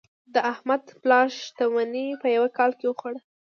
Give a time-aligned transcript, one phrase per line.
[0.51, 3.19] احمد د پلار شتمني په یوه کال کې وخوړه.